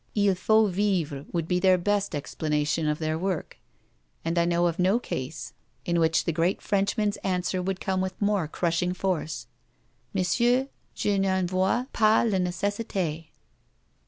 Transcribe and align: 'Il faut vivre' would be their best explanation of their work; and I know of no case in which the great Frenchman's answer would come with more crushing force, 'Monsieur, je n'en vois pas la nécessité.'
'Il 0.15 0.33
faut 0.33 0.65
vivre' 0.67 1.25
would 1.31 1.47
be 1.47 1.59
their 1.59 1.77
best 1.77 2.15
explanation 2.15 2.87
of 2.87 2.97
their 2.97 3.19
work; 3.19 3.59
and 4.25 4.39
I 4.39 4.45
know 4.45 4.65
of 4.65 4.79
no 4.79 4.97
case 4.97 5.53
in 5.85 5.99
which 5.99 6.23
the 6.25 6.31
great 6.33 6.59
Frenchman's 6.59 7.17
answer 7.17 7.61
would 7.61 7.79
come 7.79 8.01
with 8.01 8.19
more 8.19 8.47
crushing 8.47 8.95
force, 8.95 9.45
'Monsieur, 10.11 10.69
je 10.95 11.19
n'en 11.19 11.45
vois 11.45 11.85
pas 11.93 12.23
la 12.25 12.39
nécessité.' 12.39 13.27